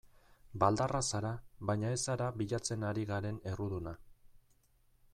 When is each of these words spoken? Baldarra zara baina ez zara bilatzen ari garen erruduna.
Baldarra 0.61 1.01
zara 1.07 1.33
baina 1.71 1.93
ez 1.97 1.99
zara 2.13 2.31
bilatzen 2.41 2.89
ari 2.93 3.07
garen 3.13 3.41
erruduna. 3.53 3.95